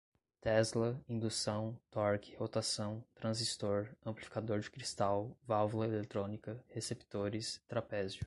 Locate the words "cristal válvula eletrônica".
4.71-6.59